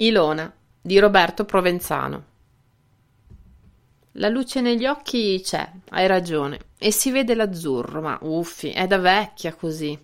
Ilona 0.00 0.52
di 0.80 0.96
Roberto 1.00 1.44
Provenzano. 1.44 2.24
La 4.12 4.28
luce 4.28 4.60
negli 4.60 4.86
occhi 4.86 5.40
c'è, 5.42 5.68
hai 5.90 6.06
ragione, 6.06 6.58
e 6.78 6.92
si 6.92 7.10
vede 7.10 7.34
l'azzurro, 7.34 8.00
ma 8.00 8.16
uffi, 8.22 8.70
è 8.70 8.86
da 8.86 8.98
vecchia 8.98 9.54
così. 9.54 9.98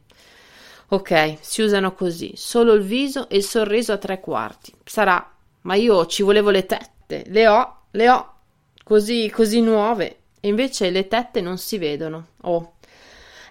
Ok, 0.88 1.36
si 1.40 1.62
usano 1.62 1.94
così, 1.94 2.32
solo 2.34 2.72
il 2.72 2.82
viso 2.82 3.28
e 3.28 3.36
il 3.36 3.44
sorriso 3.44 3.92
a 3.92 3.98
tre 3.98 4.18
quarti. 4.18 4.74
Sarà, 4.82 5.32
ma 5.60 5.76
io 5.76 6.06
ci 6.06 6.24
volevo 6.24 6.50
le 6.50 6.66
tette, 6.66 7.22
le 7.28 7.46
ho, 7.46 7.82
le 7.92 8.10
ho, 8.10 8.34
così, 8.82 9.30
così 9.30 9.60
nuove, 9.60 10.22
e 10.40 10.48
invece 10.48 10.90
le 10.90 11.06
tette 11.06 11.40
non 11.40 11.56
si 11.56 11.78
vedono. 11.78 12.30
Oh, 12.40 12.74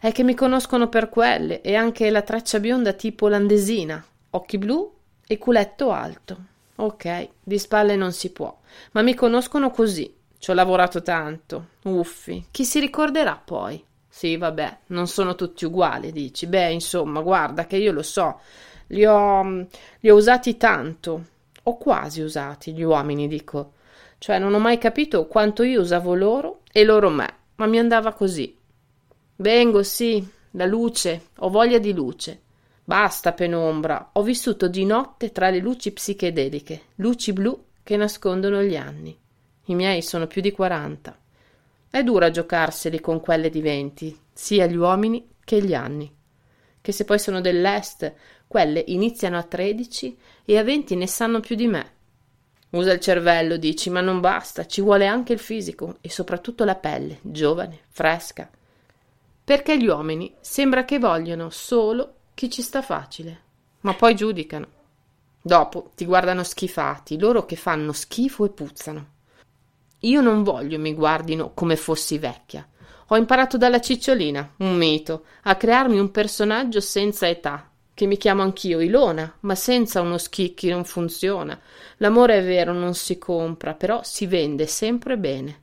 è 0.02 0.12
che 0.12 0.23
mi 0.23 0.36
conoscono 0.36 0.89
per 0.89 1.08
quelle, 1.08 1.62
e 1.62 1.75
anche 1.75 2.09
la 2.09 2.22
treccia 2.22 2.59
bionda 2.59 2.91
tipo 2.91 3.28
olandesina, 3.28 4.05
occhi 4.31 4.58
blu 4.58 4.94
e 5.34 5.38
culetto 5.38 5.92
alto. 5.92 6.38
Ok, 6.76 7.30
di 7.44 7.58
spalle 7.60 7.96
non 7.96 8.12
si 8.12 8.32
può, 8.32 8.55
ma 8.92 9.02
mi 9.02 9.14
conoscono 9.14 9.70
così. 9.72 10.16
Ci 10.38 10.52
ho 10.52 10.53
lavorato 10.53 11.02
tanto. 11.02 11.67
Uffi, 11.84 12.48
chi 12.52 12.66
si 12.66 12.80
ricorderà 12.80 13.42
poi? 13.44 13.84
Sì, 14.08 14.38
vabbè, 14.38 14.78
non 14.88 15.08
sono 15.08 15.36
tutti 15.36 15.66
uguali, 15.66 16.12
dici. 16.12 16.45
Beh, 16.45 16.72
insomma, 16.72 17.22
guarda 17.22 17.66
che 17.66 17.78
io 17.78 17.92
lo 17.92 18.03
so. 18.03 18.40
Li 18.88 19.06
ho, 19.06 19.44
li 20.00 20.09
ho 20.09 20.16
usati 20.16 20.58
tanto. 20.58 21.25
O 21.64 21.78
quasi 21.78 22.22
usati, 22.22 22.73
gli 22.73 22.84
uomini, 22.84 23.28
dico. 23.28 23.73
Cioè, 24.18 24.38
non 24.38 24.53
ho 24.53 24.59
mai 24.59 24.78
capito 24.78 25.25
quanto 25.28 25.64
io 25.64 25.81
usavo 25.81 26.14
loro 26.14 26.59
e 26.72 26.84
loro 26.84 27.09
me, 27.09 27.34
ma 27.56 27.66
mi 27.66 27.80
andava 27.80 28.14
così. 28.14 28.56
Vengo, 29.38 29.81
sì, 29.81 30.28
la 30.52 30.66
luce, 30.66 31.30
ho 31.38 31.50
voglia 31.50 31.78
di 31.80 31.94
luce. 31.94 32.42
Basta 32.86 33.31
penombra, 33.31 34.09
ho 34.12 34.23
vissuto 34.23 34.67
di 34.67 34.84
notte 34.84 35.31
tra 35.31 35.50
le 35.50 35.59
luci 35.59 35.94
psichedeliche, 35.94 36.81
luci 36.95 37.31
blu 37.31 37.67
che 37.81 37.95
nascondono 37.95 38.62
gli 38.62 38.75
anni. 38.75 39.17
I 39.67 39.75
miei 39.75 40.02
sono 40.02 40.28
più 40.28 40.42
di 40.42 40.52
quaranta. 40.52 41.17
È 41.90 42.03
dura 42.03 42.30
giocarseli 42.30 43.00
con 43.00 43.22
quelle 43.22 43.50
di 43.50 43.62
venti, 43.62 44.17
sia 44.34 44.66
gli 44.66 44.75
uomini 44.75 45.30
che 45.45 45.64
gli 45.64 45.73
anni. 45.73 46.14
Che 46.81 46.92
se 46.92 47.06
poi 47.06 47.20
sono 47.20 47.40
dell'est, 47.40 48.14
quelle 48.48 48.84
iniziano 48.88 49.38
a 49.38 49.44
tredici 49.44 50.18
e 50.44 50.58
a 50.58 50.64
venti 50.64 50.97
ne 50.97 51.08
sanno 51.08 51.40
più 51.40 51.56
di 51.56 51.68
me. 51.68 51.92
Usa 52.72 52.92
il 52.92 53.00
cervello, 53.00 53.56
dici, 53.56 53.90
ma 53.92 54.02
non 54.02 54.20
basta, 54.20 54.66
ci 54.66 54.81
vuole 54.81 55.08
anche 55.08 55.31
il 55.31 55.40
fisico 55.40 56.00
e 56.02 56.09
soprattutto 56.09 56.66
la 56.66 56.75
pelle, 56.75 57.20
giovane, 57.22 57.80
fresca. 57.88 58.50
Perché 59.42 59.78
gli 59.78 59.88
uomini 59.88 60.34
sembra 60.42 60.84
che 60.84 61.00
vogliono 61.00 61.50
solo 61.50 62.16
chi 62.34 62.50
ci 62.50 62.62
sta 62.62 62.81
facile, 62.81 63.42
ma 63.81 63.94
poi 63.94 64.16
giudicano. 64.16 64.67
Dopo 65.42 65.92
ti 65.95 66.06
guardano 66.06 66.44
schifati, 66.44 67.20
loro 67.20 67.45
che 67.45 67.56
fanno 67.56 67.92
schifo 67.92 68.45
e 68.45 68.50
puzzano. 68.50 69.08
Io 70.00 70.22
non 70.22 70.44
voglio 70.44 70.80
mi 70.80 70.94
guardino 70.94 71.52
come 71.53 71.75
fossi 71.75 72.17
vecchia. 72.17 72.67
Ho 73.08 73.18
imparato 73.18 73.57
dalla 73.57 73.80
cicciolina, 73.80 74.56
un 74.57 74.75
mito, 74.75 75.25
a 75.44 75.56
crearmi 75.56 76.00
un 76.00 76.12
personaggio 76.12 76.80
senza 76.80 77.28
età, 77.28 77.69
che 77.94 78.06
mi 78.07 78.18
chiamo 78.18 78.41
anch'io 78.41 78.80
Ilona, 78.80 79.38
ma 79.41 79.56
senza 79.56 80.02
uno 80.02 80.18
schicchi 80.18 80.69
non 80.69 80.84
funziona. 80.84 81.59
L'amore 81.97 82.40
è 82.40 82.44
vero, 82.44 82.74
non 82.74 82.96
si 82.96 83.18
compra, 83.18 83.75
però 83.75 84.02
si 84.03 84.25
vende 84.25 84.66
sempre 84.66 85.18
bene. 85.18 85.62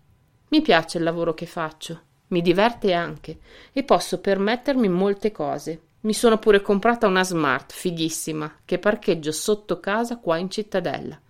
Mi 0.49 0.63
piace 0.63 0.99
il 0.99 1.05
lavoro 1.05 1.35
che 1.35 1.47
faccio, 1.47 2.01
mi 2.29 2.43
diverte 2.43 2.93
anche 2.93 3.39
e 3.73 3.83
posso 3.83 4.21
permettermi 4.21 4.89
molte 4.89 5.33
cose. 5.33 5.81
Mi 6.03 6.15
sono 6.15 6.39
pure 6.39 6.63
comprata 6.63 7.07
una 7.07 7.23
smart 7.23 7.73
fighissima 7.73 8.61
che 8.65 8.79
parcheggio 8.79 9.33
sotto 9.33 9.81
casa 9.81 10.17
qua 10.17 10.39
in 10.39 10.49
cittadella. 10.49 11.21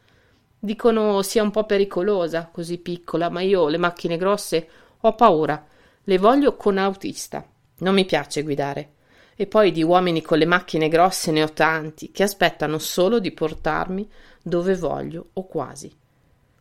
Dicono 0.61 1.23
sia 1.23 1.43
un 1.43 1.51
po' 1.51 1.65
pericolosa, 1.65 2.49
così 2.53 2.79
piccola, 2.79 3.31
ma 3.31 3.41
io 3.41 3.67
le 3.67 3.79
macchine 3.79 4.17
grosse 4.17 4.69
ho 5.01 5.15
paura. 5.17 5.67
Le 6.05 6.19
voglio 6.19 6.55
con 6.55 6.79
autista. 6.79 7.45
Non 7.79 7.95
mi 7.95 8.05
piace 8.05 8.45
guidare. 8.45 8.93
E 9.35 9.49
poi 9.49 9.73
di 9.73 9.83
uomini 9.83 10.23
con 10.23 10.39
le 10.39 10.47
macchine 10.47 10.87
grosse 10.87 11.33
ne 11.33 11.43
ho 11.43 11.53
tanti 11.53 12.13
che 12.13 12.23
aspettano 12.23 12.79
solo 12.79 13.19
di 13.19 13.33
portarmi 13.33 14.09
dove 14.41 14.77
voglio 14.77 15.31
o 15.33 15.47
quasi. 15.47 15.93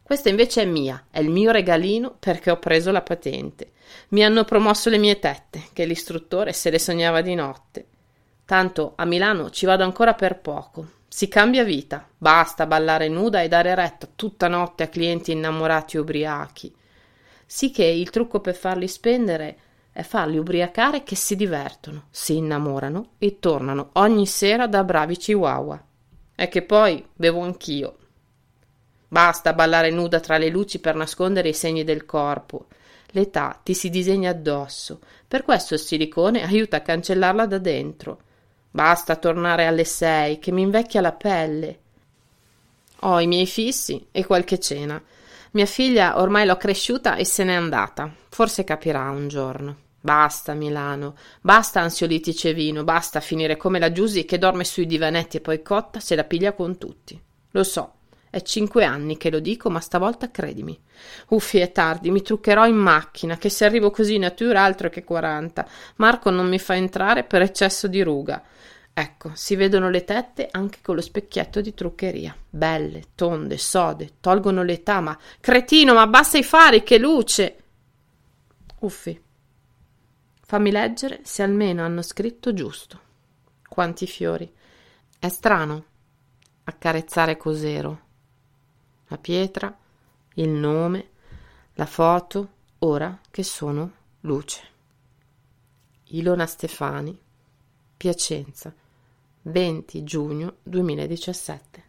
Questa 0.01 0.29
invece 0.29 0.63
è 0.63 0.65
mia, 0.65 1.05
è 1.11 1.19
il 1.19 1.29
mio 1.29 1.51
regalino 1.51 2.15
perché 2.17 2.49
ho 2.49 2.57
preso 2.57 2.89
la 2.89 3.03
patente. 3.03 3.73
Mi 4.09 4.25
hanno 4.25 4.45
promosso 4.45 4.89
le 4.89 4.97
mie 4.97 5.19
tette, 5.19 5.65
che 5.73 5.85
l'istruttore 5.85 6.53
se 6.53 6.71
le 6.71 6.79
sognava 6.79 7.21
di 7.21 7.35
notte. 7.35 7.85
Tanto 8.49 8.93
a 8.95 9.05
Milano 9.05 9.51
ci 9.51 9.67
vado 9.67 9.83
ancora 9.83 10.15
per 10.15 10.39
poco, 10.39 10.93
si 11.07 11.27
cambia 11.27 11.63
vita, 11.63 12.07
basta 12.17 12.65
ballare 12.65 13.07
nuda 13.07 13.41
e 13.41 13.47
dare 13.47 13.75
retta 13.75 14.07
tutta 14.15 14.47
notte 14.47 14.81
a 14.81 14.87
clienti 14.87 15.31
innamorati 15.31 15.97
ubriachi. 15.97 16.75
Sì 17.45 17.69
che 17.69 17.83
il 17.83 18.09
trucco 18.09 18.39
per 18.39 18.55
farli 18.55 18.87
spendere 18.87 19.57
è 19.91 20.01
farli 20.01 20.39
ubriacare 20.39 21.03
che 21.03 21.15
si 21.15 21.35
divertono, 21.35 22.05
si 22.09 22.37
innamorano 22.37 23.09
e 23.19 23.37
tornano 23.37 23.91
ogni 23.93 24.25
sera 24.25 24.65
da 24.65 24.83
bravi 24.83 25.15
chihuahua. 25.15 25.83
È 26.33 26.49
che 26.49 26.63
poi 26.63 27.05
bevo 27.13 27.41
anch'io. 27.41 27.97
Basta 29.09 29.53
ballare 29.53 29.91
nuda 29.91 30.19
tra 30.19 30.39
le 30.39 30.49
luci 30.49 30.79
per 30.79 30.95
nascondere 30.95 31.49
i 31.49 31.53
segni 31.53 31.83
del 31.83 32.03
corpo. 32.03 32.65
L'età 33.11 33.59
ti 33.61 33.75
si 33.75 33.91
disegna 33.91 34.31
addosso, 34.31 35.01
per 35.27 35.43
questo 35.43 35.75
il 35.75 35.79
silicone 35.79 36.43
aiuta 36.43 36.77
a 36.77 36.81
cancellarla 36.81 37.45
da 37.45 37.59
dentro. 37.59 38.21
Basta 38.71 39.15
tornare 39.15 39.65
alle 39.65 39.83
sei, 39.83 40.39
che 40.39 40.51
mi 40.51 40.61
invecchia 40.61 41.01
la 41.01 41.11
pelle. 41.11 41.79
Ho 43.01 43.19
i 43.19 43.27
miei 43.27 43.47
fissi 43.47 44.07
e 44.11 44.25
qualche 44.25 44.59
cena. 44.59 45.01
Mia 45.51 45.65
figlia 45.65 46.19
ormai 46.19 46.45
l'ho 46.45 46.57
cresciuta 46.57 47.15
e 47.15 47.25
se 47.25 47.43
n'è 47.43 47.53
andata. 47.53 48.13
Forse 48.29 48.63
capirà 48.63 49.09
un 49.09 49.27
giorno. 49.27 49.77
Basta 50.01 50.53
Milano, 50.53 51.15
basta 51.41 51.81
ansiolitici 51.81 52.47
e 52.47 52.53
vino, 52.53 52.85
basta 52.85 53.19
finire 53.19 53.57
come 53.57 53.79
la 53.79 53.91
Giusy 53.91 54.23
che 54.23 54.37
dorme 54.37 54.63
sui 54.63 54.85
divanetti 54.85 55.37
e 55.37 55.41
poi 55.41 55.61
cotta 55.61 55.99
se 55.99 56.15
la 56.15 56.23
piglia 56.23 56.53
con 56.53 56.77
tutti. 56.77 57.21
Lo 57.51 57.63
so, 57.63 57.93
è 58.29 58.41
cinque 58.41 58.83
anni 58.83 59.17
che 59.17 59.29
lo 59.29 59.39
dico, 59.39 59.69
ma 59.69 59.79
stavolta 59.79 60.29
credimi. 60.29 60.79
Uffi, 61.29 61.59
è 61.59 61.71
tardi, 61.71 62.11
mi 62.11 62.21
truccherò 62.21 62.67
in 62.67 62.75
macchina, 62.75 63.37
che 63.37 63.49
se 63.49 63.65
arrivo 63.65 63.89
così 63.89 64.15
in 64.15 64.21
natura 64.21 64.63
altro 64.63 64.89
che 64.89 65.03
quaranta. 65.03 65.67
Marco 65.95 66.29
non 66.29 66.47
mi 66.47 66.59
fa 66.59 66.75
entrare 66.75 67.23
per 67.23 67.41
eccesso 67.41 67.87
di 67.87 68.03
ruga. 68.03 68.43
Ecco, 68.93 69.31
si 69.33 69.55
vedono 69.55 69.89
le 69.89 70.03
tette 70.03 70.47
anche 70.51 70.79
con 70.81 70.95
lo 70.95 71.01
specchietto 71.01 71.61
di 71.61 71.73
truccheria. 71.73 72.35
Belle, 72.49 73.03
tonde, 73.15 73.57
sode, 73.57 74.15
tolgono 74.19 74.61
l'età, 74.61 74.99
ma 74.99 75.17
cretino, 75.39 75.93
ma 75.93 76.01
abbassa 76.01 76.37
i 76.37 76.43
fari, 76.43 76.83
che 76.83 76.97
luce! 76.97 77.63
Uffi. 78.79 79.19
Fammi 80.45 80.71
leggere 80.71 81.21
se 81.23 81.43
almeno 81.43 81.83
hanno 81.83 82.01
scritto 82.01 82.53
giusto. 82.53 82.99
Quanti 83.67 84.05
fiori. 84.05 84.51
È 85.17 85.29
strano 85.29 85.85
accarezzare 86.63 87.37
cos'ero. 87.37 88.07
La 89.09 89.17
pietra, 89.17 89.77
il 90.35 90.49
nome, 90.49 91.09
la 91.73 91.85
foto, 91.85 92.49
ora 92.79 93.19
che 93.29 93.43
sono 93.43 93.91
luce. 94.21 94.63
Ilona 96.05 96.47
Stefani, 96.47 97.15
Piacenza. 97.95 98.73
20 99.41 100.03
giugno 100.03 100.55
2017. 100.63 101.83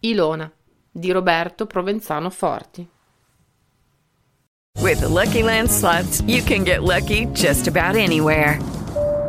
Ilona 0.00 0.52
di 0.90 1.10
Roberto 1.10 1.66
Provenzano 1.66 2.30
Forti. 2.30 2.88
With 4.80 5.00
the 5.00 5.08
Lucky 5.08 5.42
Land 5.42 5.68
slots, 5.68 6.22
you 6.26 6.42
can 6.42 6.64
get 6.64 6.82
lucky 6.82 7.26
just 7.32 7.66
about 7.66 7.96
anywhere. 7.96 8.77